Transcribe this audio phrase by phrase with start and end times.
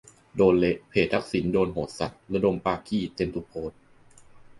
[0.35, 3.79] โดนเละ เพจทักษิณโดนโหดสัสระดมปาขี้เต็มทุกโพสต์